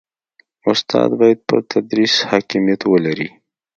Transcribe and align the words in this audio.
استاد 0.71 1.09
باید 1.19 1.39
پر 1.47 1.59
تدریس 1.71 2.15
حاکمیت 2.29 2.81
ولري. 2.91 3.29